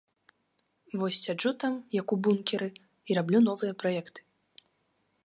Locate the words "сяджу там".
1.27-1.73